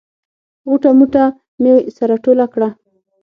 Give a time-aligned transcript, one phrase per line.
[0.67, 1.23] غوټه موټه
[1.61, 2.69] مې سره ټوله کړه.